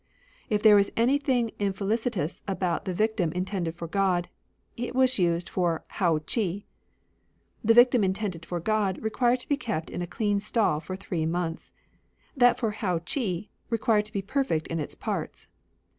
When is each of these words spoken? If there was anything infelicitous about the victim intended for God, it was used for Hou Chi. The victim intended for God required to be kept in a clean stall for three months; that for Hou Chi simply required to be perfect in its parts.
If 0.49 0.63
there 0.63 0.75
was 0.75 0.91
anything 0.97 1.51
infelicitous 1.59 2.41
about 2.47 2.85
the 2.85 2.93
victim 2.95 3.31
intended 3.33 3.75
for 3.75 3.87
God, 3.87 4.29
it 4.75 4.95
was 4.95 5.19
used 5.19 5.47
for 5.47 5.83
Hou 5.99 6.19
Chi. 6.21 6.65
The 7.63 7.75
victim 7.75 8.03
intended 8.03 8.43
for 8.43 8.59
God 8.59 8.97
required 9.03 9.41
to 9.41 9.47
be 9.47 9.57
kept 9.57 9.91
in 9.91 10.01
a 10.01 10.07
clean 10.07 10.39
stall 10.39 10.79
for 10.79 10.95
three 10.95 11.27
months; 11.27 11.71
that 12.35 12.57
for 12.57 12.71
Hou 12.71 12.97
Chi 13.01 13.03
simply 13.05 13.49
required 13.69 14.05
to 14.05 14.13
be 14.13 14.23
perfect 14.23 14.65
in 14.69 14.79
its 14.79 14.95
parts. 14.95 15.45